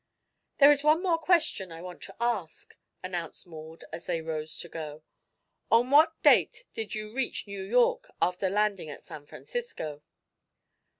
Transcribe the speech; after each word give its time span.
"There 0.57 0.71
is 0.71 0.83
one 0.83 1.03
more 1.03 1.19
question 1.19 1.71
I 1.71 1.83
want 1.83 2.01
to 2.01 2.15
ask," 2.19 2.75
announced 3.03 3.45
Maud 3.45 3.83
as 3.93 4.07
they 4.07 4.19
rose 4.19 4.57
to 4.57 4.67
go. 4.67 5.03
"On 5.69 5.91
what 5.91 6.19
date 6.23 6.65
did 6.73 6.95
you 6.95 7.13
reach 7.13 7.45
New 7.45 7.61
York, 7.61 8.09
after 8.19 8.49
landing 8.49 8.89
at 8.89 9.03
San 9.03 9.27
Francisco?" 9.27 10.01